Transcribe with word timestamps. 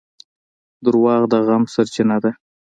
•دروغ 0.85 1.21
د 1.31 1.33
غم 1.47 1.63
سرچینه 1.73 2.17
ده. 2.23 2.31